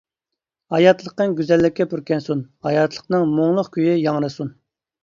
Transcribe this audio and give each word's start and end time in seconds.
ھاياتلىقىڭ 0.75 1.35
گۈزەللىككە 1.41 1.87
پۈركەنسۇن، 1.93 2.43
ھاياتلىقنىڭ 2.69 3.31
مۇڭلۇق 3.39 3.73
كۈيى 3.79 3.97
ياڭرىسۇن. 4.11 4.57